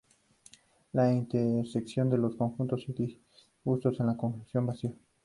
La 0.93 1.13
intersección 1.13 2.09
de 2.09 2.17
dos 2.17 2.35
conjuntos 2.35 2.87
disjuntos 2.87 3.93
es 3.93 3.99
el 3.99 4.17
conjunto 4.17 4.65
vacío. 4.65 4.93